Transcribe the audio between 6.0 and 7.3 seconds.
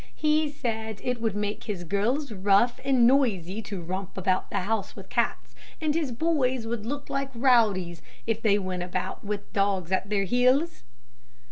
boys would look like